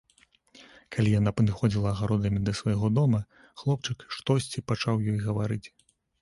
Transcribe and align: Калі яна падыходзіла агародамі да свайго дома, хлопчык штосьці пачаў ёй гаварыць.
Калі 0.95 1.09
яна 1.19 1.33
падыходзіла 1.41 1.87
агародамі 1.97 2.39
да 2.47 2.51
свайго 2.61 2.87
дома, 2.99 3.21
хлопчык 3.63 3.97
штосьці 4.17 4.65
пачаў 4.73 4.95
ёй 5.13 5.19
гаварыць. 5.29 5.63